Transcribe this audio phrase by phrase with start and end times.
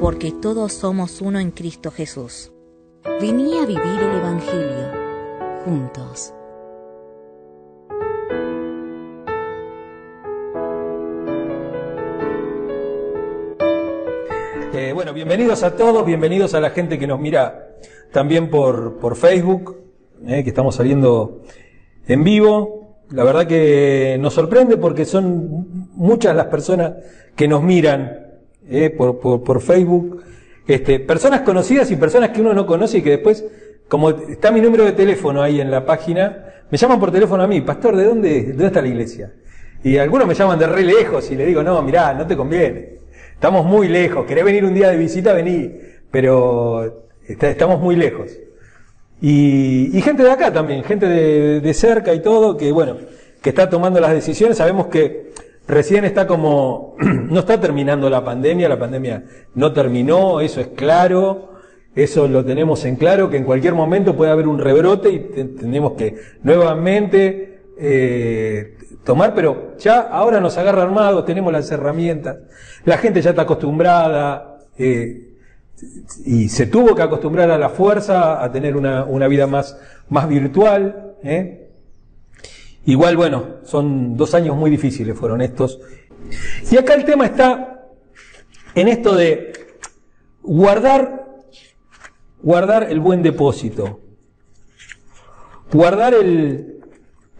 [0.00, 2.52] Porque todos somos uno en Cristo Jesús.
[3.20, 4.90] Vení a vivir el Evangelio
[5.64, 6.32] juntos.
[14.74, 17.76] Eh, bueno, bienvenidos a todos, bienvenidos a la gente que nos mira
[18.12, 19.76] también por, por Facebook,
[20.26, 21.42] eh, que estamos saliendo
[22.06, 22.98] en vivo.
[23.10, 26.94] La verdad que nos sorprende porque son muchas las personas
[27.34, 28.27] que nos miran
[28.70, 30.22] eh, por, por, por Facebook.
[30.66, 33.44] Este, personas conocidas y personas que uno no conoce y que después,
[33.88, 37.46] como está mi número de teléfono ahí en la página, me llaman por teléfono a
[37.46, 39.32] mí, pastor, ¿de dónde, de dónde está la iglesia?
[39.82, 42.98] Y algunos me llaman de re lejos y le digo, no, mirá, no te conviene.
[43.32, 44.26] Estamos muy lejos.
[44.26, 45.32] ¿Querés venir un día de visita?
[45.32, 45.72] Vení.
[46.10, 48.32] Pero estamos muy lejos.
[49.20, 52.96] Y, y gente de acá también, gente de, de cerca y todo, que bueno,
[53.40, 54.58] que está tomando las decisiones.
[54.58, 55.27] Sabemos que
[55.68, 59.24] recién está como, no está terminando la pandemia, la pandemia
[59.54, 61.46] no terminó, eso es claro.
[61.94, 65.44] Eso lo tenemos en claro, que en cualquier momento puede haber un rebrote y te-
[65.46, 72.36] tenemos que nuevamente eh, tomar, pero ya ahora nos agarra armados, tenemos las herramientas,
[72.84, 75.34] la gente ya está acostumbrada eh,
[76.24, 79.76] y se tuvo que acostumbrar a la fuerza, a tener una, una vida más,
[80.08, 81.14] más virtual.
[81.24, 81.67] ¿eh?
[82.88, 85.78] Igual, bueno, son dos años muy difíciles fueron estos.
[86.70, 87.86] Y acá el tema está
[88.74, 89.52] en esto de
[90.42, 91.36] guardar,
[92.42, 94.00] guardar el buen depósito,
[95.70, 96.80] guardar el,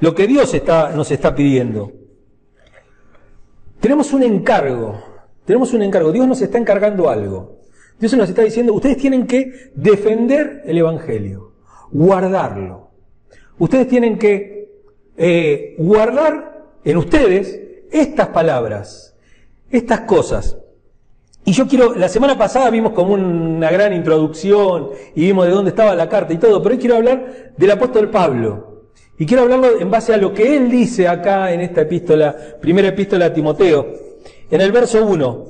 [0.00, 0.54] lo que Dios
[0.94, 1.92] nos está pidiendo.
[3.80, 5.02] Tenemos un encargo,
[5.46, 7.62] tenemos un encargo, Dios nos está encargando algo.
[7.98, 11.54] Dios nos está diciendo, ustedes tienen que defender el Evangelio,
[11.90, 12.90] guardarlo.
[13.56, 14.57] Ustedes tienen que
[15.18, 19.16] eh, guardar en ustedes estas palabras,
[19.70, 20.56] estas cosas.
[21.44, 25.70] Y yo quiero, la semana pasada vimos como una gran introducción y vimos de dónde
[25.70, 28.84] estaba la carta y todo, pero hoy quiero hablar del apóstol Pablo.
[29.18, 32.88] Y quiero hablarlo en base a lo que él dice acá en esta epístola, primera
[32.88, 33.86] epístola a Timoteo,
[34.50, 35.46] en el verso 1.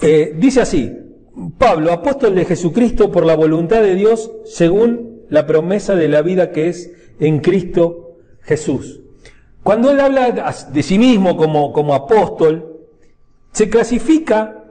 [0.00, 0.90] Eh, dice así,
[1.58, 6.50] Pablo, apóstol de Jesucristo por la voluntad de Dios, según la promesa de la vida
[6.50, 9.00] que es en Cristo Jesús.
[9.62, 12.86] Cuando él habla de sí mismo como, como apóstol,
[13.52, 14.64] se clasifica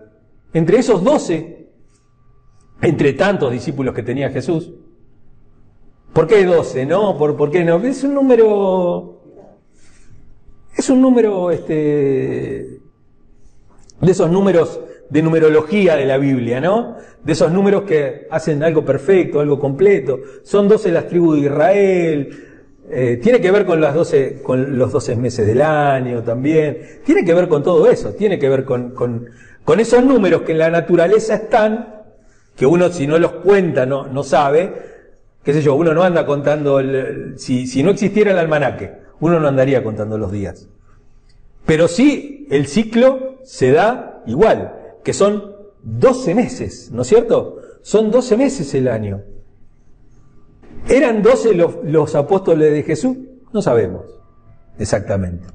[0.53, 1.67] entre esos doce,
[2.81, 4.71] entre tantos discípulos que tenía Jesús.
[6.13, 6.85] ¿Por qué doce?
[6.85, 7.77] No, ¿Por, ¿por qué no?
[7.77, 9.21] Es un número,
[10.75, 12.79] es un número, este,
[14.01, 14.79] de esos números
[15.09, 16.97] de numerología de la Biblia, ¿no?
[17.23, 20.19] De esos números que hacen algo perfecto, algo completo.
[20.43, 22.43] Son doce las tribus de Israel.
[22.89, 27.01] eh, tiene que ver con las 12, con los 12 meses del año también.
[27.05, 28.13] Tiene que ver con todo eso.
[28.13, 32.03] Tiene que ver con, con, esos números que en la naturaleza están,
[32.55, 34.73] que uno si no los cuenta no, no sabe.
[35.43, 36.81] Qué sé yo, uno no anda contando,
[37.37, 38.91] si, si no existiera el almanaque,
[39.21, 40.67] uno no andaría contando los días.
[41.65, 44.73] Pero sí, el ciclo se da igual,
[45.07, 47.61] que son 12 meses, ¿no es cierto?
[47.81, 49.23] Son 12 meses el año.
[50.89, 53.15] ¿Eran 12 los, apóstoles de Jesús?
[53.53, 54.03] No sabemos
[54.77, 55.47] exactamente.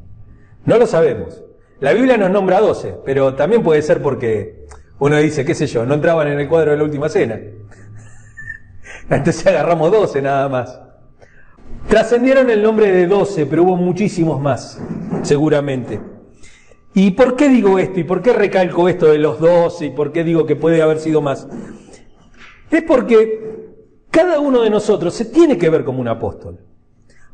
[0.64, 1.44] No lo sabemos.
[1.80, 4.68] La Biblia nos nombra 12, pero también puede ser porque
[5.00, 7.38] uno dice, qué sé yo, no entraban en el cuadro de la última cena.
[9.10, 10.80] Entonces agarramos 12 nada más.
[11.90, 14.80] Trascendieron el nombre de 12, pero hubo muchísimos más,
[15.20, 16.11] seguramente.
[16.94, 18.00] ¿Y por qué digo esto?
[18.00, 19.86] ¿Y por qué recalco esto de los 12?
[19.86, 21.48] ¿Y por qué digo que puede haber sido más?
[22.70, 23.40] Es porque
[24.10, 26.58] cada uno de nosotros se tiene que ver como un apóstol.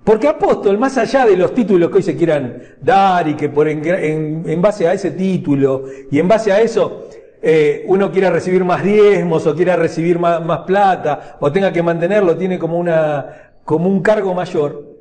[0.05, 3.69] Porque apóstol, más allá de los títulos que hoy se quieran dar y que por
[3.69, 7.09] en, en- base a ese título y en base a eso
[7.43, 11.83] eh, uno quiera recibir más diezmos o quiera recibir más, más plata o tenga que
[11.83, 14.97] mantenerlo, tiene como, una, como un cargo mayor,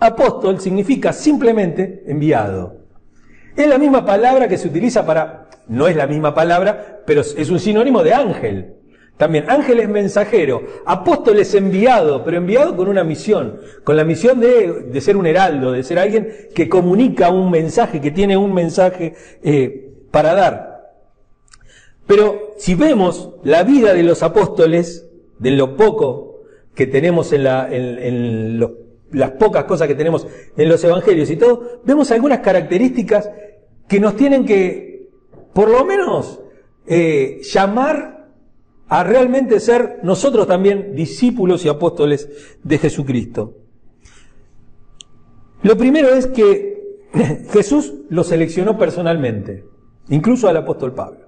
[0.00, 2.85] apóstol significa simplemente enviado.
[3.56, 7.50] Es la misma palabra que se utiliza para, no es la misma palabra, pero es
[7.50, 8.76] un sinónimo de ángel.
[9.16, 14.40] También, ángel es mensajero, apóstol es enviado, pero enviado con una misión, con la misión
[14.40, 18.52] de, de ser un heraldo, de ser alguien que comunica un mensaje, que tiene un
[18.52, 20.92] mensaje eh, para dar.
[22.06, 26.42] Pero si vemos la vida de los apóstoles, de lo poco
[26.74, 28.60] que tenemos en, la, en,
[29.12, 30.26] las pocas cosas que tenemos
[30.56, 33.30] en los evangelios y todo, vemos algunas características
[33.88, 35.08] que nos tienen que,
[35.52, 36.40] por lo menos,
[36.86, 38.30] eh, llamar
[38.88, 43.54] a realmente ser nosotros también discípulos y apóstoles de Jesucristo.
[45.62, 46.76] Lo primero es que
[47.50, 49.64] Jesús lo seleccionó personalmente,
[50.08, 51.26] incluso al apóstol Pablo.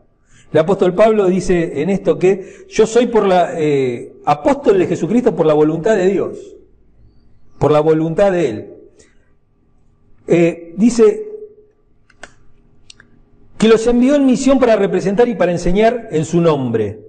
[0.53, 5.37] El apóstol Pablo dice en esto que yo soy por la eh, apóstol de Jesucristo
[5.37, 6.57] por la voluntad de Dios,
[7.59, 8.75] por la voluntad de Él.
[10.27, 11.27] Eh, dice
[13.57, 17.01] que los envió en misión para representar y para enseñar en su nombre.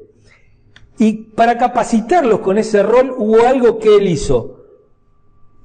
[0.97, 4.59] Y para capacitarlos con ese rol hubo algo que Él hizo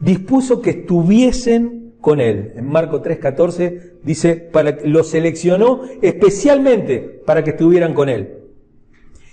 [0.05, 2.53] dispuso que estuviesen con él.
[2.57, 8.41] En Marco 3:14 dice, para, lo seleccionó especialmente para que estuvieran con él.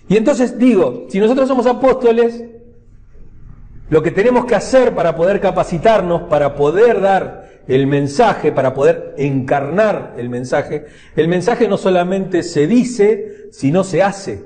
[0.07, 2.43] Y entonces digo, si nosotros somos apóstoles,
[3.91, 9.13] lo que tenemos que hacer para poder capacitarnos, para poder dar el mensaje, para poder
[9.17, 10.85] encarnar el mensaje,
[11.17, 14.45] el mensaje no solamente se dice, sino se hace.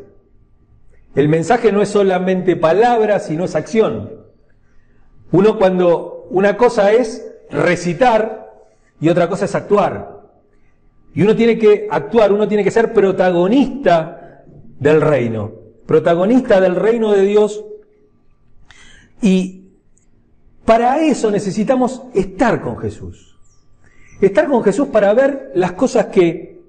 [1.13, 4.25] El mensaje no es solamente palabra, sino es acción.
[5.31, 8.51] Uno cuando una cosa es recitar
[9.00, 10.24] y otra cosa es actuar.
[11.13, 14.44] Y uno tiene que actuar, uno tiene que ser protagonista
[14.80, 15.51] del reino,
[15.86, 17.63] protagonista del reino de Dios.
[19.21, 19.65] Y
[20.65, 23.38] para eso necesitamos estar con Jesús.
[24.21, 26.62] Estar con Jesús para ver las cosas que,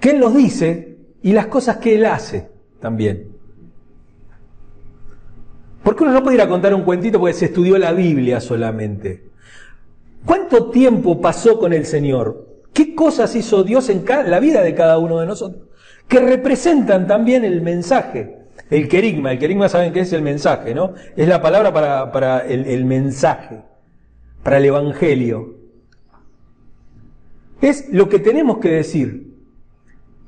[0.00, 2.48] que Él nos dice y las cosas que Él hace
[2.80, 3.32] también.
[5.82, 9.30] Porque uno no puede ir a contar un cuentito porque se estudió la Biblia solamente.
[10.24, 12.60] ¿Cuánto tiempo pasó con el Señor?
[12.72, 15.64] ¿Qué cosas hizo Dios en la vida de cada uno de nosotros?
[16.08, 18.41] Que representan también el mensaje.
[18.72, 20.94] El querigma, el querigma saben que es el mensaje, ¿no?
[21.14, 23.60] Es la palabra para, el, el mensaje,
[24.42, 25.56] para el Evangelio.
[27.60, 29.30] Es lo que tenemos que decir.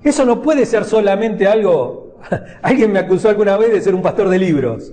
[0.02, 2.20] Eso no puede ser solamente algo...
[2.62, 4.92] Alguien me acusó alguna vez de ser un pastor de libros.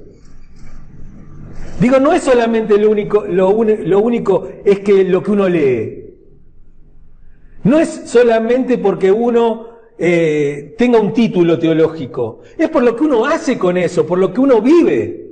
[1.81, 6.15] Digo, no es solamente lo único, lo, único es que lo que uno lee.
[7.65, 9.70] No es solamente porque uno
[10.03, 14.33] eh, tenga un título teológico, es por lo que uno hace con eso, por lo
[14.33, 15.29] que uno vive.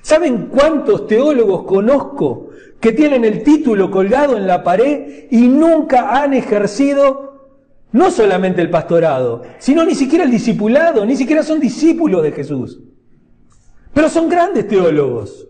[0.00, 6.34] ¿Saben cuántos teólogos conozco que tienen el título colgado en la pared y nunca han
[6.34, 7.50] ejercido
[7.90, 12.78] no solamente el pastorado, sino ni siquiera el discipulado, ni siquiera son discípulos de Jesús?
[13.92, 15.48] Pero son grandes teólogos.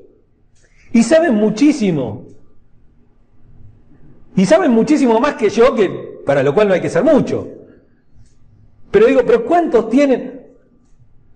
[0.95, 2.25] Y saben muchísimo.
[4.35, 5.91] Y saben muchísimo más que yo, que
[6.25, 7.60] para lo cual no hay que ser mucho.
[8.91, 10.41] Pero digo, pero ¿cuántos tienen?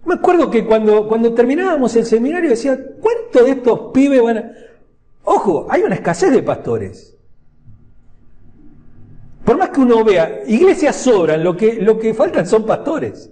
[0.05, 4.53] Me acuerdo que cuando, cuando terminábamos el seminario decía, ¿cuántos de estos pibes van a...
[5.25, 7.17] Ojo, hay una escasez de pastores.
[9.45, 13.31] Por más que uno vea, iglesias sobran, lo que, lo que faltan son pastores.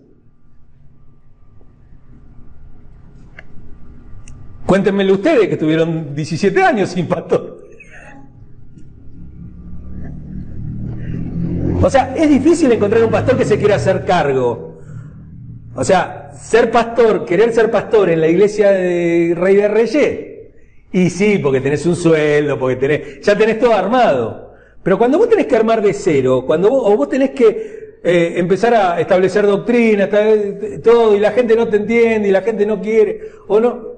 [4.67, 7.52] Cuéntenmelo ustedes que tuvieron 17 años sin pastor.
[11.83, 14.79] O sea, es difícil encontrar un pastor que se quiera hacer cargo.
[15.75, 20.21] O sea, ser pastor, querer ser pastor en la iglesia de Rey de Reyes.
[20.93, 24.53] Y sí, porque tenés un sueldo, porque tenés, ya tenés todo armado.
[24.83, 28.35] Pero cuando vos tenés que armar de cero, cuando vos, o vos tenés que eh,
[28.37, 30.09] empezar a establecer doctrina,
[30.83, 33.93] todo, y la gente no te entiende, y la gente no quiere, o no,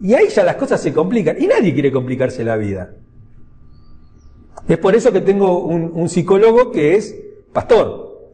[0.00, 1.36] y ahí ya las cosas se complican.
[1.40, 2.92] Y nadie quiere complicarse la vida.
[4.68, 7.16] Es por eso que tengo un, psicólogo que es
[7.52, 8.32] pastor.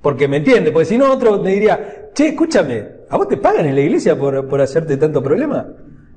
[0.00, 0.70] Porque me entiende.
[0.70, 4.18] Porque si no, otro me diría, che, escúchame, ¿a vos te pagan en la iglesia
[4.18, 5.66] por, por hacerte tanto problema?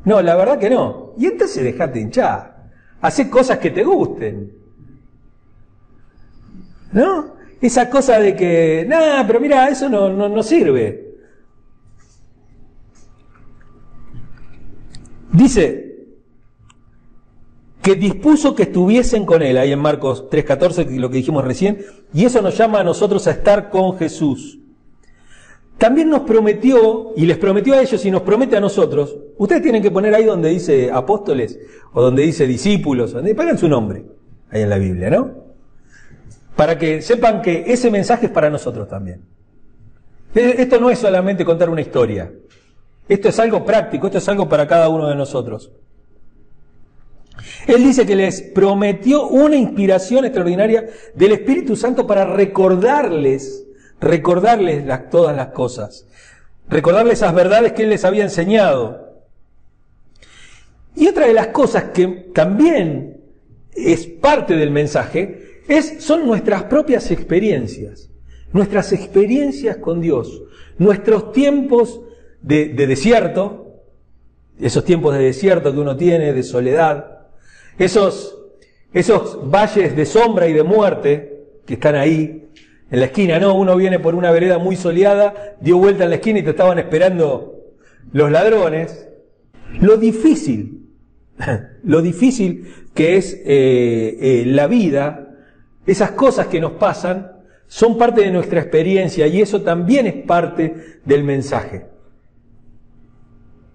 [0.03, 1.13] No, la verdad que no.
[1.17, 2.69] Y entonces dejate hinchar.
[3.01, 4.53] Hacé cosas que te gusten.
[6.91, 7.35] ¿No?
[7.59, 11.05] Esa cosa de que, nada, pero mira, eso no, no, no sirve.
[15.31, 15.84] Dice
[17.85, 22.25] que dispuso que estuviesen con él, ahí en Marcos 3.14, lo que dijimos recién, y
[22.25, 24.57] eso nos llama a nosotros a estar con Jesús.
[25.77, 29.83] También nos prometió, y les prometió a ellos y nos promete a nosotros, ustedes tienen
[29.83, 31.59] que poner ahí donde dice apóstoles
[31.93, 34.03] o donde dice discípulos, donde pagan su nombre,
[34.49, 35.31] ahí en la Biblia, ¿no?
[36.55, 39.21] Para que sepan que ese mensaje es para nosotros también.
[40.33, 42.33] Esto no es solamente contar una historia,
[43.07, 45.71] esto es algo práctico, esto es algo para cada uno de nosotros.
[47.67, 53.65] Él dice que les prometió una inspiración extraordinaria del Espíritu Santo para recordarles,
[53.99, 56.07] recordarles todas las cosas,
[56.69, 59.23] recordarles esas verdades que Él les había enseñado.
[60.95, 63.21] Y otra de las cosas que también
[63.75, 68.09] es parte del mensaje es, son nuestras propias experiencias,
[68.53, 70.43] nuestras experiencias con Dios,
[70.77, 72.01] nuestros tiempos
[72.41, 73.81] de desierto,
[74.59, 77.14] esos tiempos de desierto que uno tiene, de soledad,
[77.77, 78.37] esos,
[78.93, 82.47] esos valles de sombra y de muerte que están ahí
[82.91, 83.55] en la esquina, ¿no?
[83.55, 86.77] Uno viene por una vereda muy soleada, dio vuelta en la esquina y te estaban
[86.79, 87.55] esperando
[88.11, 89.07] los ladrones.
[89.81, 90.89] Lo difícil,
[91.83, 95.35] lo difícil que es eh, eh, la vida,
[95.85, 97.31] esas cosas que nos pasan,
[97.67, 101.87] son parte de nuestra experiencia y eso también es parte del mensaje.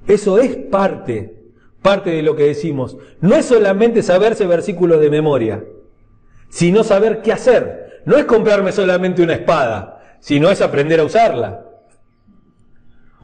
[0.06, 1.39] Eso es parte
[1.82, 2.96] parte de lo que decimos.
[3.20, 5.64] No es solamente saberse versículos de memoria,
[6.48, 8.02] sino saber qué hacer.
[8.04, 11.66] No es comprarme solamente una espada, sino es aprender a usarla.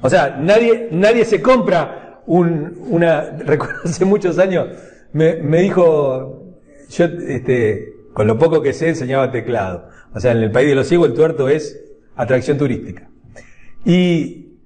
[0.00, 4.68] O sea, nadie, nadie se compra un, una, recuerdo hace muchos años,
[5.12, 6.54] me, me dijo,
[6.90, 9.88] yo, este, con lo poco que sé, enseñaba teclado.
[10.14, 11.80] O sea, en el país de los ciegos el tuerto es
[12.14, 13.08] atracción turística.
[13.84, 14.58] Y,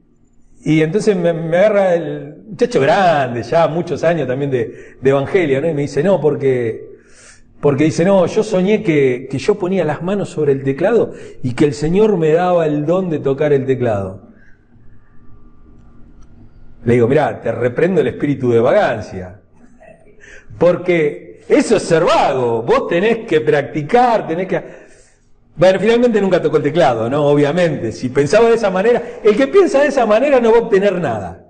[0.62, 5.68] y entonces me, agarra el muchacho grande, ya muchos años también de, Evangelio, ¿no?
[5.68, 6.98] Y me dice, no, porque,
[7.60, 11.54] porque dice, no, yo soñé que, que yo ponía las manos sobre el teclado y
[11.54, 14.28] que el Señor me daba el don de tocar el teclado.
[16.84, 19.40] Le digo, mira, te reprendo el espíritu de vagancia.
[20.58, 22.62] Porque eso es ser vago.
[22.62, 24.62] Vos tenés que practicar, tenés que...
[25.56, 27.26] Bueno, finalmente nunca tocó el teclado, ¿no?
[27.26, 27.92] Obviamente.
[27.92, 30.98] Si pensaba de esa manera, el que piensa de esa manera no va a obtener
[30.98, 31.49] nada.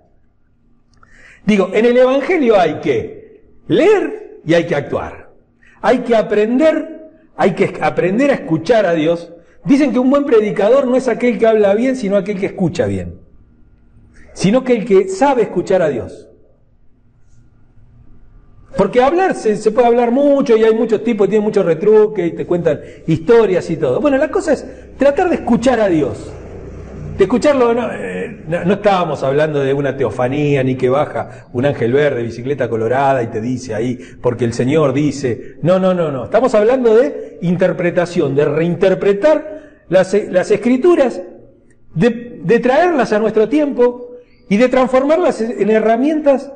[1.51, 5.33] Digo, en el Evangelio hay que leer y hay que actuar.
[5.81, 9.33] Hay que aprender, hay que aprender a escuchar a Dios.
[9.65, 12.87] Dicen que un buen predicador no es aquel que habla bien, sino aquel que escucha
[12.87, 13.19] bien.
[14.33, 16.29] Sino que el que sabe escuchar a Dios.
[18.77, 22.47] Porque hablar, se, puede hablar mucho y hay muchos tipos, tienen muchos retruques y te
[22.47, 24.01] cuentan historias y todo.
[24.01, 24.65] Bueno, la cosa es
[24.97, 26.33] tratar de escuchar a Dios.
[27.21, 32.23] De escucharlo, eh, no, estábamos hablando de una teofanía ni que baja un ángel verde,
[32.23, 35.57] bicicleta colorada y te dice ahí, porque el Señor dice.
[35.61, 36.25] No, no, no, no.
[36.25, 41.21] Estamos hablando de interpretación, de reinterpretar las, las escrituras,
[41.95, 44.13] de, de traerlas a nuestro tiempo
[44.49, 46.51] y de transformarlas en herramientas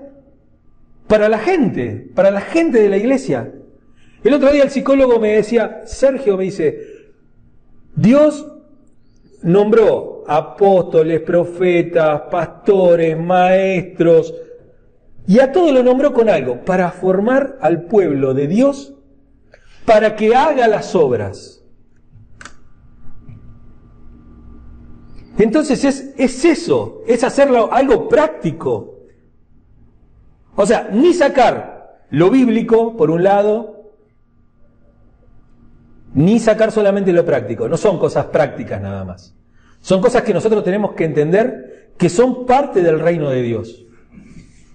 [1.09, 3.53] para la gente, para la gente de la iglesia.
[4.23, 7.11] El otro día el psicólogo me decía, Sergio me dice,
[7.95, 8.51] Dios
[9.43, 14.35] nombró apóstoles, profetas, pastores, maestros,
[15.27, 18.95] y a todo lo nombró con algo, para formar al pueblo de Dios,
[19.87, 21.63] para que haga las obras.
[25.39, 29.01] Entonces es, es eso, es hacerlo algo práctico.
[30.57, 33.93] O sea, ni sacar lo bíblico, por un lado,
[36.15, 37.69] ni sacar solamente lo práctico.
[37.69, 39.35] No son cosas prácticas nada más.
[39.85, 43.85] Son cosas que nosotros tenemos que entender que son parte del reino de Dios.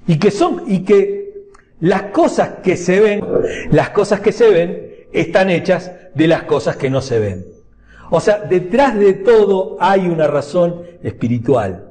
[0.05, 1.47] Y que son, y que
[1.79, 3.25] las cosas que se ven,
[3.71, 7.43] las cosas que se ven, están hechas de las cosas que no se ven.
[8.11, 11.89] O sea, detrás de todo hay una razón espiritual.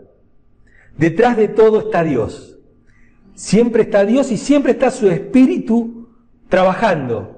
[0.96, 2.56] Detrás de todo está Dios.
[3.34, 6.08] Siempre está Dios y siempre está su espíritu
[6.48, 7.37] trabajando.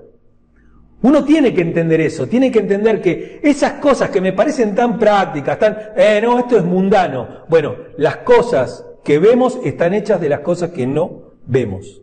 [1.02, 4.99] Uno tiene que entender eso, tiene que entender que esas cosas que me parecen tan
[4.99, 7.47] prácticas, tan, eh, no, esto es mundano.
[7.49, 12.02] Bueno, las cosas que vemos están hechas de las cosas que no vemos.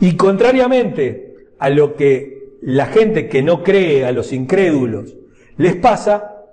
[0.00, 5.16] Y contrariamente a lo que la gente que no cree, a los incrédulos,
[5.56, 6.44] les pasa,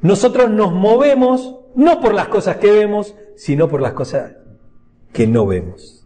[0.00, 4.32] nosotros nos movemos no por las cosas que vemos, sino por las cosas
[5.12, 6.05] que no vemos.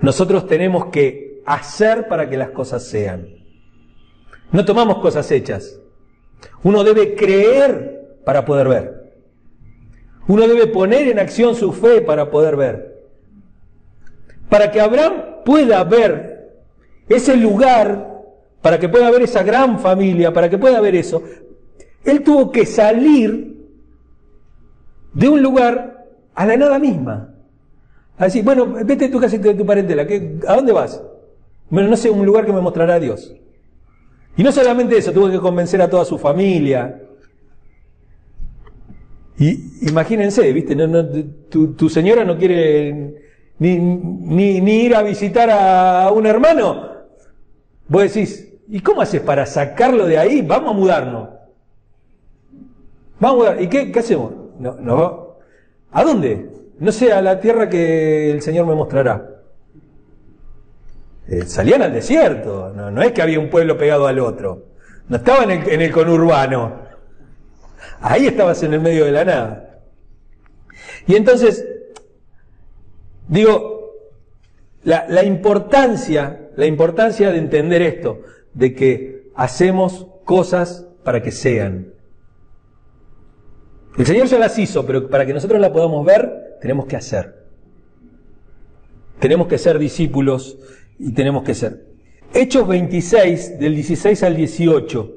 [0.00, 3.28] Nosotros tenemos que hacer para que las cosas sean.
[4.52, 5.80] No tomamos cosas hechas.
[6.62, 9.12] Uno debe creer para poder ver.
[10.28, 12.96] Uno debe poner en acción su fe para poder ver.
[14.48, 16.50] Para que Abraham pueda ver
[17.08, 18.24] ese lugar,
[18.60, 21.22] para que pueda ver esa gran familia, para que pueda ver eso,
[22.04, 23.56] él tuvo que salir
[25.12, 27.35] de un lugar a la nada misma.
[28.18, 30.06] Así, bueno, vete a tu casa de tu parentela,
[30.48, 31.02] ¿a dónde vas?
[31.68, 33.34] Bueno, no sé, un lugar que me mostrará Dios.
[34.36, 37.02] Y no solamente eso, tuvo que convencer a toda su familia.
[39.38, 40.74] Y imagínense, ¿viste?
[41.48, 43.22] tu, señora no quiere
[43.58, 46.88] ni, ni, ni ir a visitar a un hermano,
[47.88, 50.42] vos decís, ¿y cómo haces para sacarlo de ahí?
[50.42, 51.28] Vamos a mudarnos.
[53.20, 53.62] Vamos a mudar.
[53.62, 54.32] ¿Y qué, qué hacemos?
[54.58, 55.36] No, no.
[55.90, 56.55] ¿A dónde?
[56.78, 59.36] No sé, a la tierra que el Señor me mostrará.
[61.28, 64.66] Eh, salían al desierto, no, es que había un pueblo pegado al otro,
[65.08, 66.82] no estaba en el, conurbano,
[68.00, 69.80] ahí estabas en el medio de la nada.
[71.08, 71.66] Y entonces,
[73.26, 73.92] digo,
[74.84, 78.20] la, la importancia, la importancia de entender esto,
[78.54, 81.92] de que hacemos cosas para que sean.
[83.98, 87.46] El Señor ya las hizo, pero para que nosotros la podamos ver, tenemos que hacer.
[89.18, 90.58] Tenemos que ser discípulos
[90.98, 91.86] y tenemos que ser.
[92.34, 95.12] Hechos 26, del 16 al 18.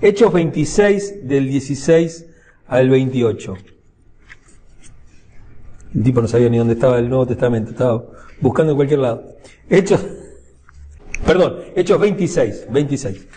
[0.00, 2.26] Hechos 26, del 16
[2.66, 3.54] al 28.
[5.94, 8.04] El tipo no sabía ni dónde estaba el Nuevo Testamento, estaba
[8.40, 9.36] buscando en cualquier lado.
[9.68, 10.04] Hechos,
[11.26, 13.28] perdón, Hechos 26, 26,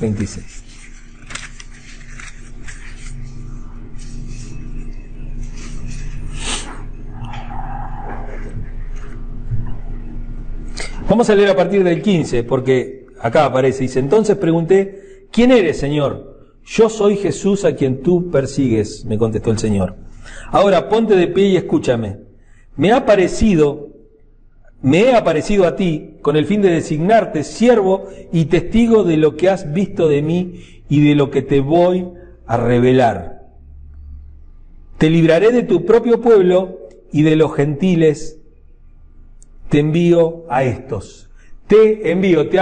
[0.00, 0.67] 26.
[11.08, 15.78] Vamos a leer a partir del 15, porque acá aparece, dice, entonces pregunté, ¿quién eres,
[15.78, 16.52] Señor?
[16.66, 19.96] Yo soy Jesús a quien tú persigues, me contestó el Señor.
[20.50, 22.18] Ahora ponte de pie y escúchame.
[22.76, 23.88] Me ha parecido,
[24.82, 29.34] me he aparecido a ti con el fin de designarte siervo y testigo de lo
[29.34, 32.06] que has visto de mí y de lo que te voy
[32.46, 33.46] a revelar.
[34.98, 38.37] Te libraré de tu propio pueblo y de los gentiles
[39.68, 41.30] te envío a estos.
[41.66, 42.58] Te envío, te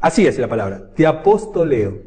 [0.00, 2.02] así es la palabra, te apostoleo,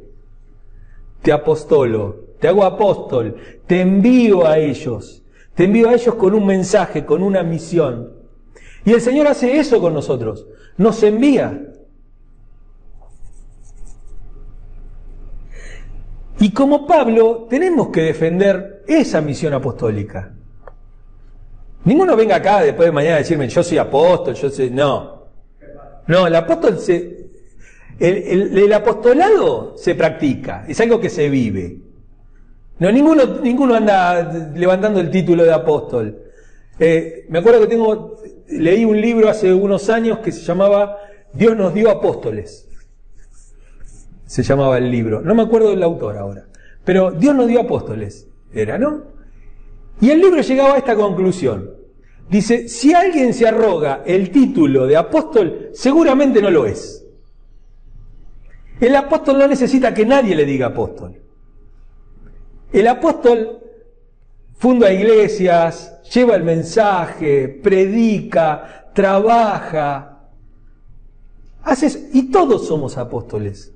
[1.23, 5.23] te apostolo, te hago apóstol, te envío a ellos,
[5.55, 8.13] te envío a ellos con un mensaje, con una misión.
[8.85, 10.45] Y el Señor hace eso con nosotros,
[10.77, 11.63] nos envía.
[16.39, 20.36] Y como Pablo tenemos que defender esa misión apostólica.
[21.87, 24.69] Ninguno venga acá después de mañana a decirme, yo soy apóstol, yo soy...
[24.69, 25.23] No.
[26.07, 27.29] No, el apóstol se...
[27.97, 31.77] El, apostolado se practica, es algo que se vive.
[32.79, 36.23] No, ninguno, ninguno anda levantando el título de apóstol.
[36.77, 38.17] Eh, me acuerdo que tengo,
[38.49, 40.97] leí un libro hace unos años que se llamaba
[41.31, 42.67] Dios nos dio apóstoles.
[44.25, 45.21] Se llamaba el libro.
[45.21, 46.47] No me acuerdo del autor ahora.
[46.83, 48.27] Pero Dios nos dio apóstoles.
[48.53, 49.03] Era, ¿no?
[50.01, 51.76] Y el libro llegaba a esta conclusión.
[52.29, 57.05] Dice, si alguien se arroga el título de apóstol, seguramente no lo es.
[58.81, 61.21] El apóstol no necesita que nadie le diga apóstol.
[62.71, 63.59] El apóstol
[64.57, 70.19] funda iglesias, lleva el mensaje, predica, trabaja.
[71.63, 73.73] Haces, y todos somos apóstoles.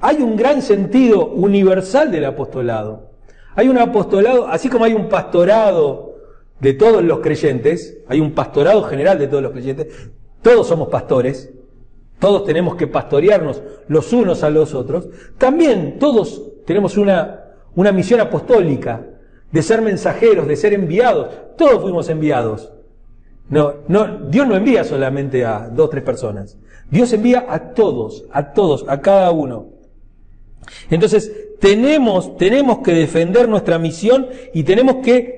[0.00, 3.10] Hay un gran sentido universal del apostolado.
[3.56, 6.07] Hay un apostolado, así como hay un pastorado
[6.60, 10.10] de todos los creyentes, hay un pastorado general de todos los creyentes,
[10.42, 11.52] todos somos pastores,
[12.18, 17.44] todos tenemos que pastorearnos los unos a los otros, también todos tenemos una,
[17.74, 19.06] una misión apostólica
[19.52, 22.72] de ser mensajeros, de ser enviados, todos fuimos enviados.
[23.48, 26.58] No, no, Dios no envía solamente a dos, tres personas.
[26.90, 29.68] Dios envía a todos, a todos, a cada uno.
[30.90, 35.37] Entonces, tenemos, tenemos que defender nuestra misión y tenemos que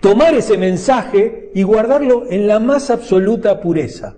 [0.00, 4.16] tomar ese mensaje y guardarlo en la más absoluta pureza.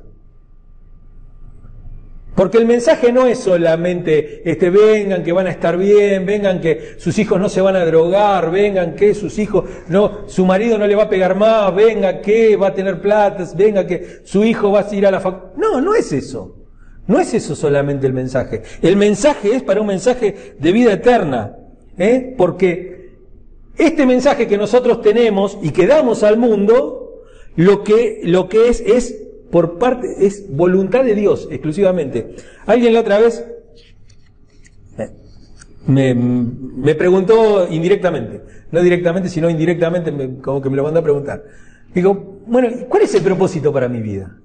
[2.34, 6.94] Porque el mensaje no es solamente, este, vengan que van a estar bien, vengan que
[6.96, 10.86] sus hijos no se van a drogar, vengan que sus hijos, no, su marido no
[10.86, 14.72] le va a pegar más, venga que va a tener plata, venga que su hijo
[14.72, 15.50] va a ir a la facultad.
[15.56, 16.56] No, no es eso.
[17.06, 18.62] No es eso solamente el mensaje.
[18.80, 21.56] El mensaje es para un mensaje de vida eterna.
[21.98, 22.34] ¿eh?
[22.38, 22.89] Porque
[23.80, 27.22] este mensaje que nosotros tenemos y que damos al mundo,
[27.56, 29.16] lo que, lo que es, es
[29.50, 32.36] por parte, es voluntad de Dios exclusivamente.
[32.66, 33.44] Alguien la otra vez
[35.86, 40.12] me, me preguntó indirectamente, no directamente, sino indirectamente,
[40.42, 41.42] como que me lo mandó a preguntar.
[41.94, 44.36] Digo, bueno, ¿cuál es el propósito para mi vida?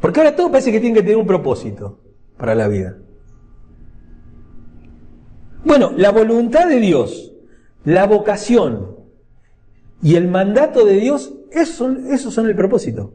[0.00, 2.00] Porque ahora todo parece que tiene que tener un propósito
[2.36, 2.96] para la vida.
[5.64, 7.29] Bueno, la voluntad de Dios
[7.84, 8.96] la vocación
[10.02, 13.12] y el mandato de Dios, esos eso son el propósito.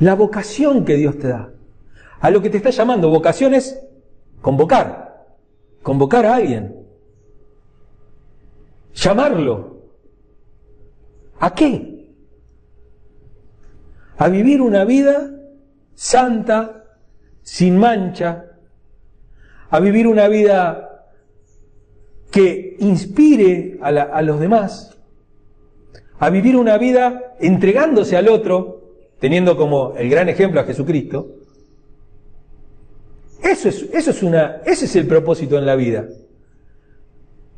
[0.00, 1.52] La vocación que Dios te da.
[2.20, 3.80] A lo que te está llamando, vocación es
[4.40, 5.26] convocar,
[5.82, 6.76] convocar a alguien,
[8.94, 9.78] llamarlo.
[11.40, 11.98] ¿A qué?
[14.18, 15.30] a vivir una vida
[15.94, 16.84] santa,
[17.42, 18.46] sin mancha,
[19.70, 20.87] a vivir una vida
[22.30, 24.96] que inspire a, los demás,
[26.18, 31.34] a vivir una vida entregándose al otro, teniendo como el gran ejemplo a Jesucristo.
[33.42, 36.06] Eso es, eso es una, ese es el propósito en la vida.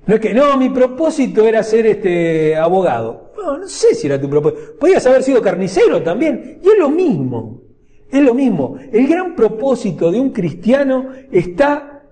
[0.07, 3.33] No es que, no, mi propósito era ser este abogado.
[3.37, 4.77] No, no sé si era tu propósito.
[4.79, 6.61] Podías haber sido carnicero también.
[6.63, 7.63] Y es lo mismo.
[8.11, 8.77] Es lo mismo.
[8.93, 12.03] El gran propósito de un cristiano está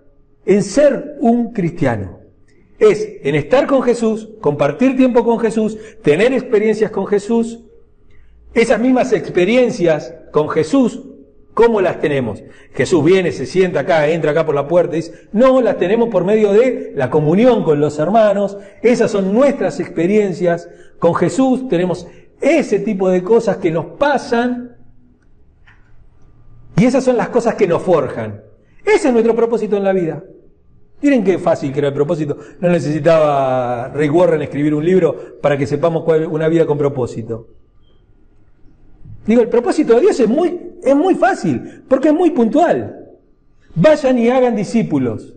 [0.45, 2.18] en ser un cristiano.
[2.79, 7.61] Es en estar con Jesús, compartir tiempo con Jesús, tener experiencias con Jesús.
[8.55, 11.03] Esas mismas experiencias con Jesús
[11.59, 12.41] ¿Cómo las tenemos?
[12.73, 16.09] Jesús viene, se sienta acá, entra acá por la puerta y dice, no, las tenemos
[16.09, 20.69] por medio de la comunión con los hermanos, esas son nuestras experiencias
[21.01, 22.07] con Jesús, tenemos
[22.41, 24.77] ese tipo de cosas que nos pasan
[26.77, 28.41] y esas son las cosas que nos forjan.
[28.85, 30.23] Ese es nuestro propósito en la vida.
[31.01, 32.37] Miren qué fácil que era el propósito.
[32.61, 36.77] No necesitaba Ray Warren escribir un libro para que sepamos cuál es una vida con
[36.77, 37.47] propósito.
[39.27, 43.07] Digo, el propósito de Dios es muy, es muy fácil, porque es muy puntual.
[43.75, 45.35] Vayan y hagan discípulos.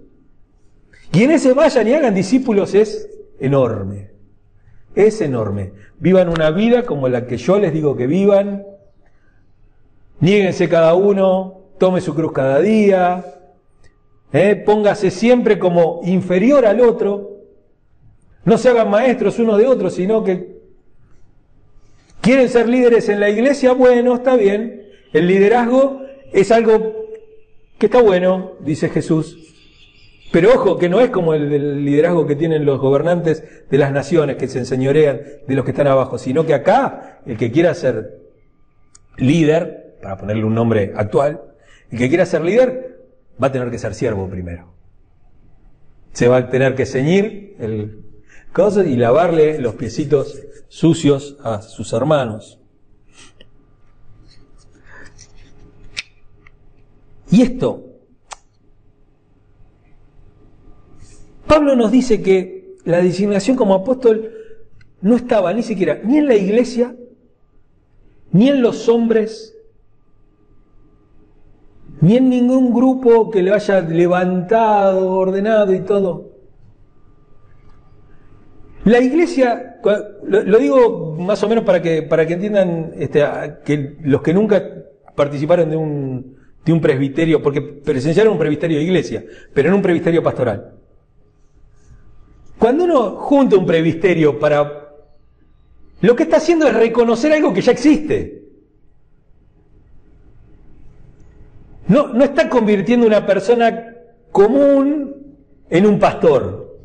[1.14, 4.12] Y en ese vayan y hagan discípulos es enorme.
[4.96, 5.74] Es enorme.
[6.00, 8.64] Vivan una vida como la que yo les digo que vivan.
[10.22, 13.41] Niéguense cada uno, tome su cruz cada día.
[14.34, 14.56] ¿Eh?
[14.56, 17.30] Póngase siempre como inferior al otro.
[18.46, 20.62] No se hagan maestros unos de otros, sino que
[22.22, 23.74] ¿Quieren ser líderes en la iglesia?
[23.74, 24.84] Bueno, está bien.
[25.12, 27.08] El liderazgo es algo
[27.80, 29.38] que está bueno, dice Jesús.
[30.32, 34.38] Pero ojo, que no es como el, liderazgo que tienen los gobernantes de las naciones,
[34.38, 38.20] que se enseñorean de los que están abajo, sino que acá, el que quiera ser
[39.18, 41.42] líder, para ponerle un nombre actual,
[41.90, 42.91] el que quiera ser líder
[43.42, 44.74] va a tener que ser siervo primero.
[46.14, 48.02] Se va a tener que ceñir el
[48.86, 52.60] y lavarle los piecitos sucios a sus hermanos.
[57.32, 57.86] Y esto,
[61.48, 64.34] Pablo nos dice que la designación como apóstol
[65.00, 66.94] no estaba ni siquiera ni en la iglesia,
[68.34, 69.56] ni en los hombres,
[72.02, 76.32] ni en ningún grupo que le haya levantado, ordenado y todo.
[78.84, 79.80] La iglesia,
[80.24, 83.24] lo, digo más o menos para que, para que entiendan este,
[83.64, 84.64] que los que nunca
[85.16, 89.82] participaron de un, de un presbiterio, porque presenciaron un presbiterio de iglesia, pero en un
[89.84, 90.74] presbiterio pastoral.
[92.58, 94.80] Cuando uno junta un presbiterio para...
[96.02, 98.41] Lo que está haciendo es reconocer algo que ya existe.
[101.88, 103.96] No, no está convirtiendo una persona
[104.32, 105.16] común
[105.70, 106.80] en un pastor.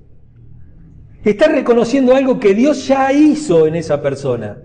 [1.24, 4.58] Está reconociendo algo que Dios ya hizo en esa persona.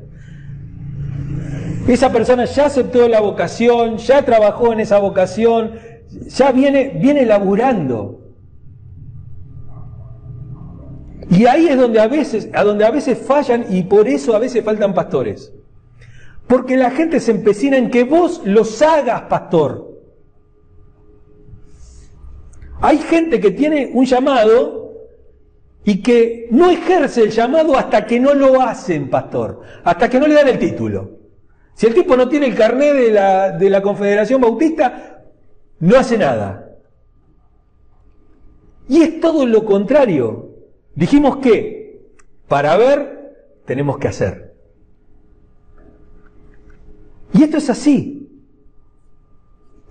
[1.88, 5.74] Esa persona ya aceptó la vocación, ya trabajó en esa vocación,
[6.28, 8.22] ya viene, viene laburando.
[11.32, 14.40] Y ahí es donde a veces, a donde a veces fallan y por eso a
[14.40, 15.52] veces faltan pastores.
[16.46, 19.91] Porque la gente se empecina en que vos los hagas pastor.
[22.82, 24.82] Hay gente que tiene un llamado
[25.84, 30.28] y que no ejerce el llamado hasta que no lo hacen pastor, hasta que no
[30.28, 31.20] le dan el título.
[31.76, 35.24] Si el tipo no tiene el carné de la, de la Confederación Bautista,
[35.80, 36.76] no hace nada.
[38.88, 40.50] Y es todo lo contrario.
[40.96, 42.02] Dijimos que
[42.48, 44.54] para ver tenemos que hacer.
[47.34, 48.31] Y esto es así.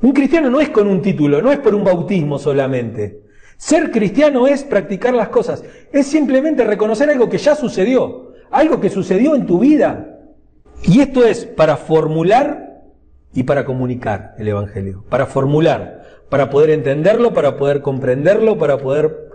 [0.03, 3.23] Un cristiano no es con un título, no es por un bautismo solamente.
[3.57, 8.89] Ser cristiano es practicar las cosas, es simplemente reconocer algo que ya sucedió, algo que
[8.89, 10.19] sucedió en tu vida.
[10.83, 12.85] Y esto es para formular
[13.35, 19.29] y para comunicar el Evangelio, para formular, para poder entenderlo, para poder comprenderlo, para poder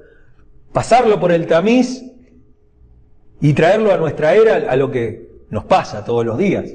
[0.74, 2.04] pasarlo por el tamiz
[3.40, 6.74] y traerlo a nuestra era, a lo que nos pasa todos los días.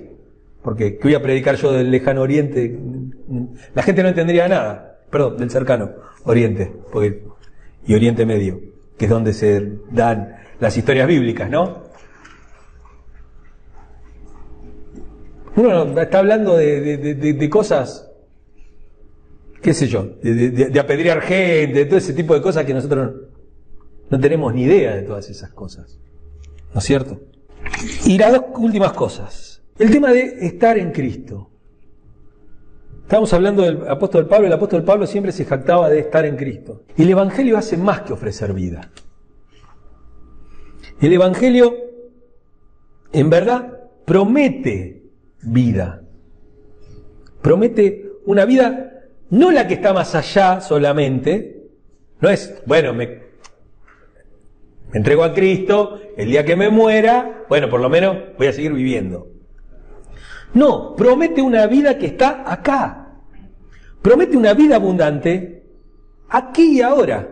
[0.63, 2.79] Porque ¿qué voy a predicar yo del lejano oriente?
[3.75, 5.01] La gente no entendería nada.
[5.11, 5.91] Perdón, del cercano
[6.25, 6.73] oriente.
[7.87, 8.61] Y Oriente Medio,
[8.97, 11.91] que es donde se dan las historias bíblicas, ¿no?
[15.57, 18.09] Uno está hablando de, cosas,
[19.61, 23.13] qué sé yo, de, apedrear gente, de todo ese tipo de cosas que nosotros
[24.09, 25.99] no tenemos ni idea de todas esas cosas.
[26.73, 27.21] ¿No es cierto?
[28.07, 29.63] Y las dos últimas cosas.
[29.79, 31.50] El tema de estar en Cristo.
[33.11, 36.85] Estamos hablando del apóstol Pablo, el apóstol Pablo siempre se jactaba de estar en Cristo.
[36.97, 38.93] Y el Evangelio hace más que ofrecer vida.
[41.01, 41.75] El Evangelio,
[43.13, 45.11] en verdad, promete
[45.43, 46.03] vida.
[47.43, 51.65] Promete una vida, no la que está más allá solamente,
[52.21, 53.07] no es, bueno, me,
[54.93, 58.53] me entrego a Cristo, el día que me muera, bueno, por lo menos voy a
[58.53, 59.27] seguir viviendo.
[60.55, 63.00] No, promete una vida que está acá.
[64.03, 65.65] Promete una vida abundante
[66.29, 67.29] aquí y ahora.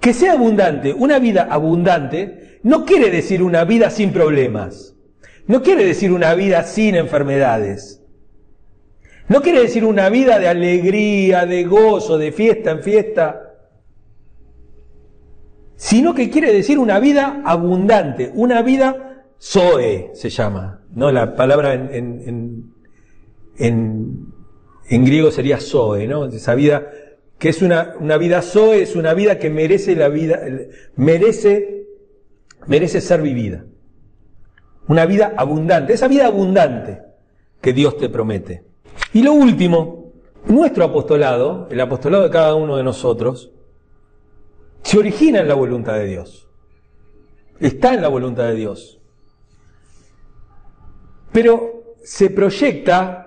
[0.00, 4.94] Que sea abundante, una vida abundante, no quiere decir una vida sin problemas.
[5.46, 8.02] No quiere decir una vida sin enfermedades.
[9.28, 13.54] No quiere decir una vida de alegría, de gozo, de fiesta en fiesta.
[15.76, 20.80] Sino que quiere decir una vida abundante, una vida zoe se llama.
[20.94, 22.74] No, la palabra en, en,
[23.58, 24.32] en,
[24.88, 26.26] griego sería zoe, ¿no?
[26.26, 26.90] Esa vida
[27.38, 30.40] que es una, una vida Zoe, es una vida que merece la vida,
[30.96, 31.86] merece,
[32.66, 33.64] merece ser vivida.
[34.88, 37.02] Una vida abundante, esa vida abundante
[37.60, 38.64] que Dios te promete.
[39.12, 40.12] Y lo último,
[40.46, 43.50] nuestro apostolado, el apostolado de cada uno de nosotros,
[44.82, 46.48] se origina en la voluntad de Dios.
[47.58, 49.00] Está en la voluntad de Dios.
[51.32, 53.25] Pero se proyecta,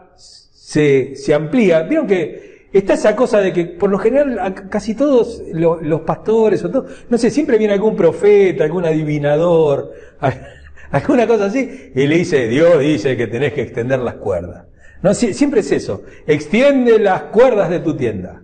[0.70, 1.82] se, se amplía.
[1.82, 6.86] Vieron que está esa cosa de que por lo general casi todos los, pastores o
[7.10, 9.92] no sé, siempre viene algún profeta, algún adivinador,
[10.92, 14.68] alguna cosa así, y le dice, Dios dice que tenés que extender las cuerdas.
[15.02, 18.44] No, siempre es eso, extiende las cuerdas de tu tienda.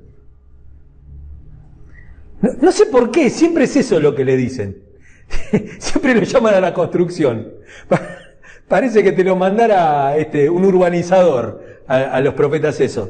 [2.41, 4.83] No, no sé por qué, siempre es eso lo que le dicen.
[5.77, 7.53] siempre lo llaman a la construcción.
[8.67, 13.09] Parece que te lo mandara este, un urbanizador a, los profetas eso.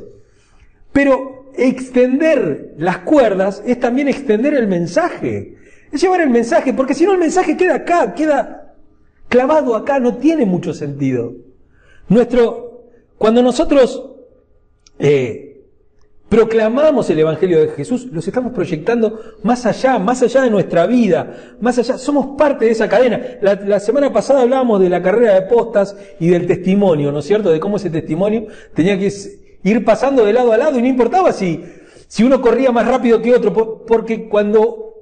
[0.91, 5.57] Pero extender las cuerdas es también extender el mensaje.
[5.91, 8.75] Es llevar el mensaje, porque si no el mensaje queda acá, queda
[9.29, 11.33] clavado acá, no tiene mucho sentido.
[12.09, 14.11] Nuestro, cuando nosotros
[14.99, 15.54] eh,
[16.35, 21.55] proclamamos el Evangelio de Jesús, los estamos proyectando más allá, más allá de nuestra vida,
[21.61, 23.21] más allá, somos parte de esa cadena.
[23.41, 27.51] La, semana pasada hablábamos de la carrera de postas y del testimonio, ¿no es cierto?
[27.51, 29.09] De cómo ese testimonio tenía que
[29.63, 31.63] ir pasando de lado a lado y no importaba si,
[32.09, 34.93] si uno corría más rápido que otro, porque cuando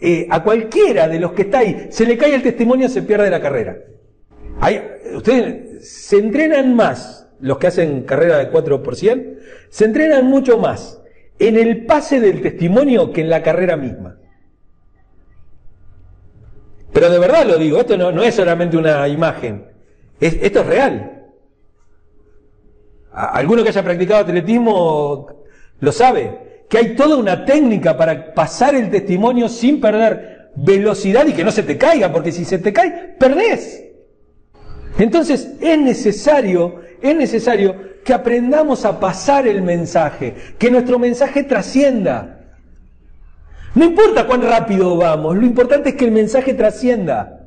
[0.00, 3.28] eh, a cualquiera de los que está ahí se le cae el testimonio se pierde
[3.30, 3.78] la carrera.
[5.12, 10.58] Ustedes se entrenan más, los que hacen carrera de 4 por 100, se entrenan mucho
[10.58, 11.02] más
[11.38, 14.16] en el pase del testimonio que en la carrera misma.
[16.92, 19.66] Pero de verdad lo digo, esto no, no es solamente una imagen,
[20.20, 21.26] esto es real.
[23.12, 25.44] Alguno que haya practicado atletismo
[25.80, 31.32] lo sabe, que hay toda una técnica para pasar el testimonio sin perder velocidad y
[31.32, 33.84] que no se te caiga, porque si se te cae, perdés.
[34.98, 42.40] Entonces es necesario, es necesario que aprendamos a pasar el mensaje, que nuestro mensaje trascienda.
[43.74, 47.38] No importa cuán rápido vamos, lo importante es que el mensaje trascienda.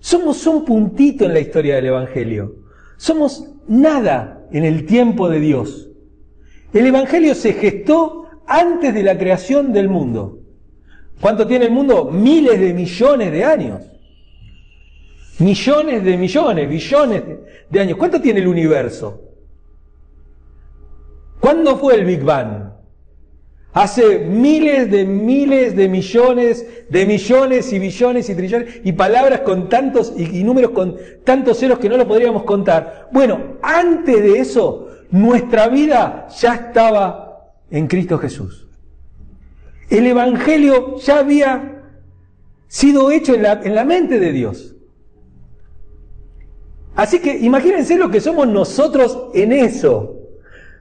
[0.00, 2.56] Somos un puntito en la historia del Evangelio.
[2.96, 5.90] Somos nada en el tiempo de Dios.
[6.72, 10.40] El Evangelio se gestó antes de la creación del mundo.
[11.20, 12.10] ¿Cuánto tiene el mundo?
[12.10, 13.91] Miles de millones de años.
[15.38, 17.22] Millones de millones, billones
[17.70, 17.96] de años.
[17.96, 19.20] ¿Cuánto tiene el universo?
[21.40, 22.72] ¿Cuándo fue el Big Bang?
[23.72, 29.70] Hace miles de miles de millones de millones y billones y trillones y palabras con
[29.70, 33.08] tantos y, números con tantos ceros que no lo podríamos contar.
[33.10, 38.68] Bueno, antes de eso, nuestra vida ya estaba en Cristo Jesús.
[39.88, 41.82] El Evangelio ya había
[42.68, 44.71] sido hecho en la, en la mente de Dios.
[46.94, 50.18] Así que imagínense lo que somos nosotros en eso.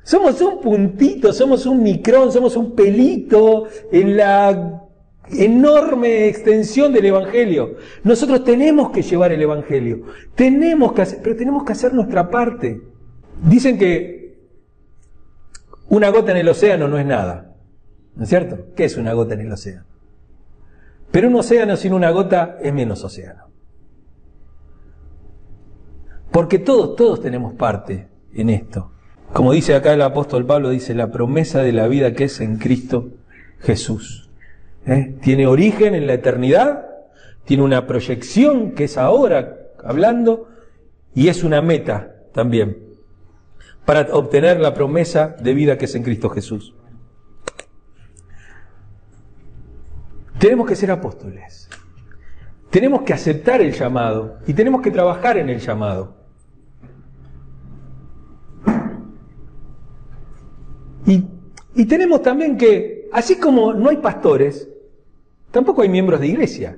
[0.04, 4.82] Somos un puntito, somos un micrón, somos un pelito en la
[5.30, 7.76] enorme extensión del Evangelio.
[8.04, 10.04] Nosotros tenemos que llevar el Evangelio,
[10.36, 12.82] tenemos que hacer, pero tenemos que hacer nuestra parte.
[13.44, 14.40] Dicen que
[15.90, 17.56] una gota en el océano no es nada,
[18.16, 18.74] ¿no es cierto?
[18.76, 19.86] ¿Qué es una gota en el océano?
[21.12, 23.51] Pero un océano sin una gota es menos océano.
[26.32, 28.92] Porque todos, todos tenemos parte en esto.
[29.34, 32.58] Como dice acá el apóstol Pablo, dice la promesa de la vida que es en
[32.58, 33.10] Cristo
[33.60, 34.30] Jesús.
[34.86, 35.16] ¿Eh?
[35.22, 36.86] Tiene origen en la eternidad,
[37.46, 40.50] tiene una proyección que es ahora hablando
[41.14, 42.90] y es una meta también.
[43.86, 46.76] para obtener la promesa de vida que es en Cristo Jesús.
[50.40, 51.68] Tenemos que ser apóstoles.
[52.70, 56.21] Tenemos que aceptar el llamado y tenemos que trabajar en el llamado.
[61.76, 64.68] Y, tenemos también que, así como no hay pastores,
[65.52, 66.78] tampoco hay miembros de iglesia.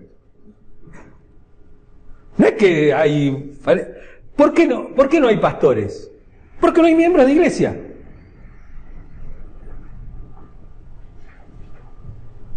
[2.38, 3.56] No es que hay...
[4.36, 6.12] ¿Por qué no, ¿Por qué no hay pastores?
[6.60, 7.80] Porque no hay miembros de iglesia.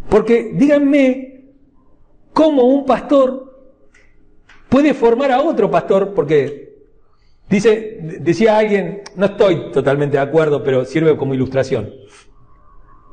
[0.09, 1.45] Porque díganme
[2.33, 3.47] cómo un pastor
[4.69, 6.77] puede formar a otro pastor, porque
[7.49, 11.93] dice, decía alguien, no estoy totalmente de acuerdo, pero sirve como ilustración.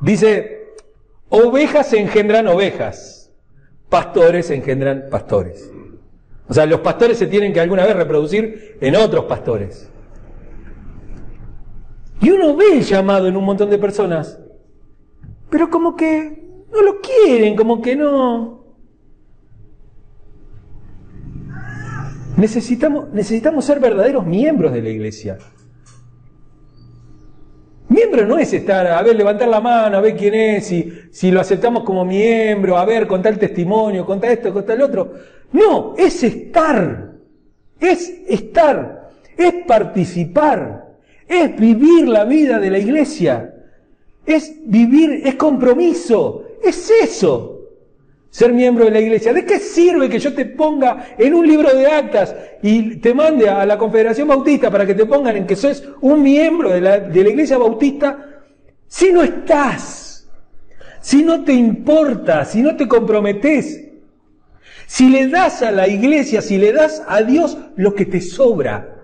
[0.02, 0.74] Dice,
[1.30, 3.32] ovejas engendran ovejas,
[3.90, 5.72] pastores engendran pastores.
[6.48, 9.90] O sea, los pastores se tienen que alguna vez reproducir en otros pastores.
[12.22, 14.40] Y uno ve el llamado en un montón de personas,
[15.50, 18.64] pero como que no lo quieren, como que no.
[22.38, 25.38] Necesitamos, necesitamos ser verdaderos miembros de la iglesia.
[27.94, 31.32] Miembro no es estar, a ver, levantar la mano, a ver quién es, si, si
[31.32, 35.14] lo aceptamos como miembro, a ver, contar el testimonio, contar esto, contar el otro.
[35.52, 37.14] No, es estar,
[37.80, 40.84] es estar, es participar
[41.28, 43.54] es vivir la vida de la iglesia,
[44.26, 47.63] es vivir, es compromiso, es eso.
[48.34, 49.32] Ser miembro de la iglesia.
[49.32, 53.48] ¿De qué sirve que yo te ponga en un libro de actas y te mande
[53.48, 57.00] a la Confederación Bautista para que te pongan en que sos un miembro de la,
[57.00, 58.42] de la iglesia bautista
[58.88, 60.28] si no estás?
[61.00, 63.84] Si no te importa, si no te comprometes,
[64.88, 68.96] si le das a la iglesia, si le das a Dios lo que te sobra,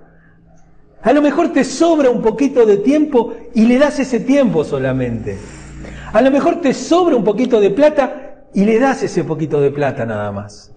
[1.03, 5.37] a lo mejor te sobra un poquito de tiempo y le das ese tiempo solamente.
[6.13, 9.71] A lo mejor te sobra un poquito de plata y le das ese poquito de
[9.71, 10.73] plata nada más.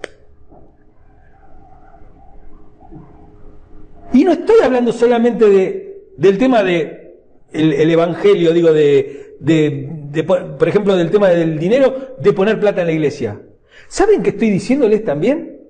[4.12, 7.16] Y no estoy hablando solamente de, del tema de
[7.50, 12.88] el, evangelio, digo, de, de, por ejemplo, del tema del dinero, de poner plata en
[12.88, 13.40] la iglesia.
[13.88, 15.60] ¿Saben qué estoy diciéndoles también?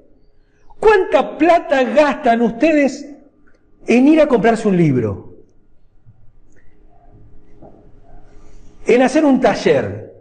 [0.79, 3.09] ¿Cuánta plata gastan ustedes
[3.87, 5.37] en ir a comprarse un libro,
[8.87, 10.12] en hacer un taller,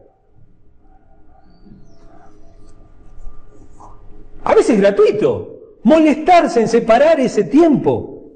[4.43, 8.31] a veces gratuito, molestarse en separar ese tiempo,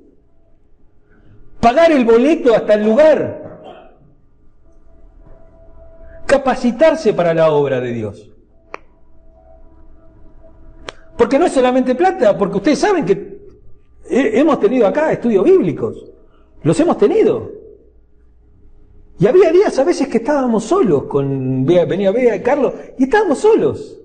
[1.60, 3.46] pagar el boleto hasta el lugar,
[6.26, 8.32] capacitarse para la obra de Dios.
[11.18, 13.39] Porque no es solamente plata, porque ustedes saben que
[14.10, 16.12] hemos tenido acá estudios bíblicos,
[16.62, 17.52] los hemos tenido.
[19.18, 23.39] Y había días a veces que estábamos solos, con venía Bea y Carlos, y estábamos
[23.39, 24.02] solos.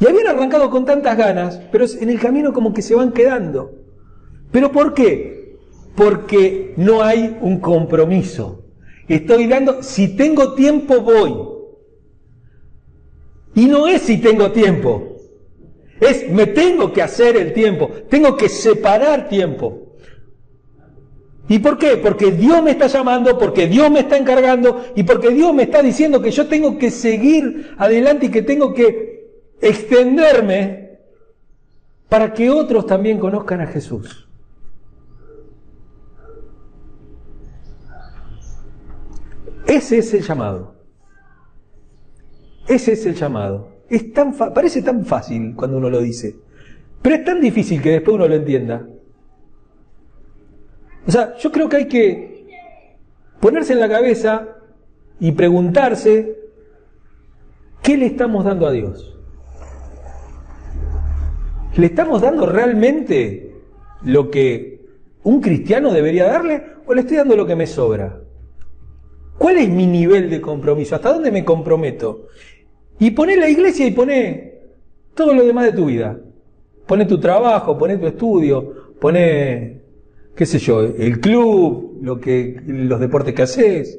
[0.00, 3.72] Y habían arrancado con tantas ganas, pero en el camino como que se van quedando.
[4.50, 5.56] ¿Pero por qué?
[5.94, 8.64] Porque no hay un compromiso.
[9.08, 11.34] Estoy dando, si tengo tiempo voy.
[13.54, 15.16] Y no es si tengo tiempo,
[16.00, 19.94] es, me tengo que hacer el tiempo, tengo que separar tiempo.
[21.48, 21.98] ¿Y por qué?
[21.98, 25.82] Porque Dios me está llamando, porque Dios me está encargando y porque Dios me está
[25.82, 29.13] diciendo que yo tengo que seguir adelante y que tengo que
[29.64, 30.98] extenderme
[32.08, 34.28] para que otros también conozcan a Jesús.
[39.66, 40.74] Ese es el llamado.
[42.68, 43.70] Ese es el llamado.
[43.88, 46.36] Es tan parece tan fácil cuando uno lo dice,
[47.02, 48.86] pero es tan difícil que después uno lo entienda.
[51.06, 52.46] O sea, yo creo que hay que
[53.40, 54.48] ponerse en la cabeza
[55.20, 56.38] y preguntarse
[57.82, 59.13] qué le estamos dando a Dios.
[61.76, 63.52] ¿Le estamos dando realmente
[64.02, 64.80] lo que
[65.24, 68.20] un cristiano debería darle o le estoy dando lo que me sobra?
[69.38, 70.94] ¿Cuál es mi nivel de compromiso?
[70.94, 72.28] ¿Hasta dónde me comprometo?
[73.00, 74.54] Y poné la iglesia y poné
[75.14, 76.18] todo lo demás de tu vida.
[76.86, 79.80] Poné tu trabajo, poné tu estudio, poné,
[80.36, 83.98] qué sé yo, el club, lo que, los deportes que haces,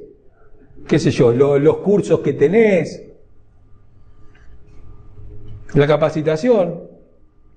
[0.88, 3.04] qué sé yo, los cursos que tenés,
[5.74, 6.95] la capacitación.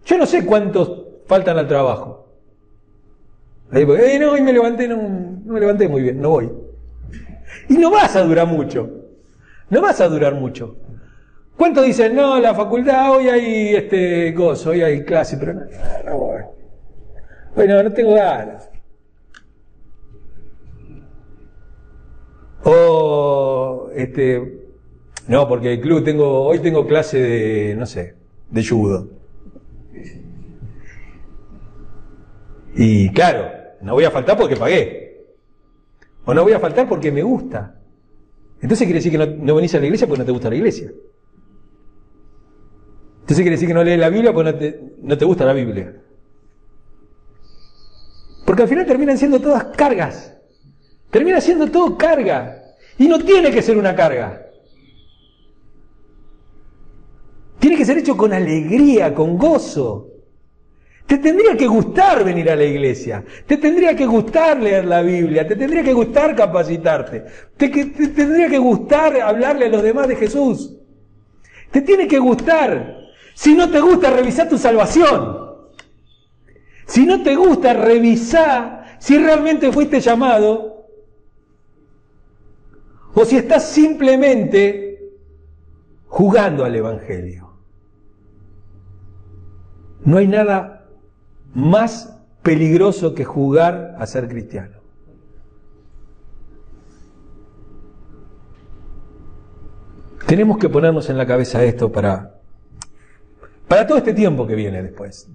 [0.04, 2.28] Yo no sé cuántos faltan al trabajo.
[3.70, 4.96] Ahí porque, eh, no, hoy me levanté, no,
[5.44, 6.50] me levanté muy bien, no voy.
[7.68, 8.88] Y no vas a durar mucho.
[9.68, 10.76] No vas a durar mucho.
[11.56, 15.62] ¿Cuántos dicen, no, la facultad, hoy hay este gozo, hoy hay clase, pero no,
[16.06, 16.42] no voy.
[17.54, 18.70] Bueno, no tengo ganas.
[22.64, 24.60] O, este,
[25.26, 28.14] no, porque el club tengo, hoy tengo clase de, no sé,
[28.50, 29.08] de judo.
[32.74, 33.50] Y claro,
[33.80, 35.26] no voy a faltar porque pagué.
[36.24, 37.74] O no voy a faltar porque me gusta.
[38.60, 40.56] Entonces quiere decir que no, no venís a la iglesia porque no te gusta la
[40.56, 40.90] iglesia.
[43.20, 45.52] Entonces quiere decir que no lees la Biblia porque no te, no te gusta la
[45.52, 45.94] Biblia.
[48.44, 50.34] Porque al final terminan siendo todas cargas.
[51.10, 52.76] Termina siendo todo carga.
[52.98, 54.46] Y no tiene que ser una carga.
[57.58, 60.08] Tiene que ser hecho con alegría, con gozo.
[61.08, 65.48] Te tendría que gustar venir a la iglesia, te tendría que gustar leer la Biblia,
[65.48, 67.24] te tendría que gustar capacitarte,
[67.56, 70.76] te, te, tendría que gustar hablarle a los demás de Jesús.
[71.70, 72.98] Te tiene que gustar.
[73.32, 75.48] Si no te gusta, revisar tu salvación.
[76.84, 80.84] Si no te gusta, revisar si realmente fuiste llamado
[83.14, 85.14] o si estás simplemente
[86.06, 87.48] jugando al Evangelio.
[90.04, 90.77] No hay nada
[91.58, 94.78] más peligroso que jugar a ser cristiano.
[100.26, 102.38] Tenemos que ponernos en la cabeza esto para,
[103.66, 105.28] para todo este tiempo que viene después.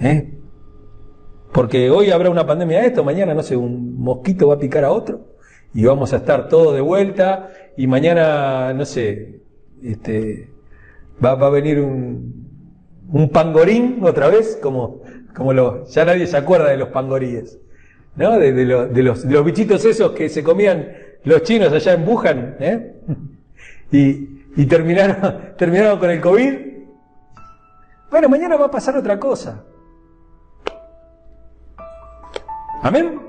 [0.00, 0.38] ¿eh?
[1.52, 4.84] Porque hoy habrá una pandemia de esto, mañana, no sé, un mosquito va a picar
[4.84, 5.34] a otro
[5.74, 9.40] y vamos a estar todos de vuelta y mañana, no sé,
[9.82, 10.48] este,
[11.22, 12.45] va, va a venir un,
[13.12, 15.02] un pangorín otra vez, como,
[15.34, 17.58] como lo, ya nadie se acuerda de los pangoríes,
[18.16, 18.38] ¿no?
[18.38, 20.92] De, los, de, los, bichitos esos que se comían
[21.24, 22.92] los chinos allá en Wuhan, ¿eh?
[23.92, 26.54] Y, y terminaron, terminaron con el COVID.
[28.10, 29.62] Bueno, mañana va a pasar otra cosa.
[32.82, 33.25] Amén.